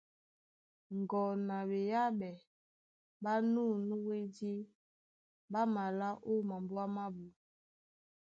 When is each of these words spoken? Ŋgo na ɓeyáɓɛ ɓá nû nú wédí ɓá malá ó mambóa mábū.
Ŋgo 0.99 1.21
na 1.47 1.57
ɓeyáɓɛ 1.69 2.31
ɓá 3.23 3.33
nû 3.53 3.63
nú 3.87 3.95
wédí 4.07 4.51
ɓá 5.51 5.61
malá 5.75 6.07
ó 6.31 6.33
mambóa 6.49 6.85
mábū. 6.95 7.25